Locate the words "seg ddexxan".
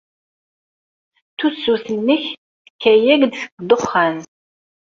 3.37-4.17